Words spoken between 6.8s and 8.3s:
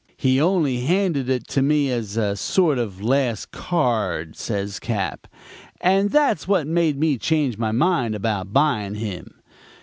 me change my mind